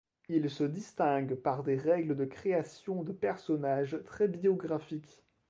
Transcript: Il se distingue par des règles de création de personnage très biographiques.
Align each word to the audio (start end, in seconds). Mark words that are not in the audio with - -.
Il 0.29 0.49
se 0.49 0.63
distingue 0.63 1.35
par 1.35 1.61
des 1.61 1.75
règles 1.77 2.15
de 2.17 2.25
création 2.25 3.03
de 3.03 3.11
personnage 3.13 4.01
très 4.03 4.27
biographiques. 4.27 5.23